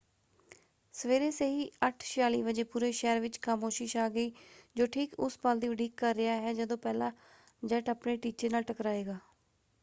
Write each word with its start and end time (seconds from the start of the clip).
ਸਵੇਰੇ 0.95 1.29
ਸਹੀ 1.31 1.67
8:46 1.81 2.39
ਵਜੇ 2.43 2.63
ਪੂਰੇ 2.71 2.91
ਸ਼ਹਿਰ 2.91 3.19
ਵਿੱਚ 3.19 3.39
ਖਾਮੋਸ਼ੀ 3.41 3.87
ਛਾ 3.87 4.07
ਗਈ 4.09 4.31
ਜੋ 4.75 4.85
ਠੀਕ 4.87 5.13
ਉਸ 5.19 5.37
ਪਲ 5.37 5.59
ਦੀ 5.59 5.67
ਉਡੀਕ 5.67 5.95
ਕਰ 5.97 6.15
ਰਿਹਾ 6.15 6.39
ਹੈ 6.41 6.53
ਜਦੋਂ 6.53 6.77
ਪਹਿਲਾ 6.79 7.11
ਜੈੱਟ 7.63 7.89
ਆਪਣੇ 7.89 8.17
ਟੀਚੇ 8.17 8.49
ਨਾਲ 8.49 8.63
ਟਕਰਾਏਗਾ। 8.63 9.19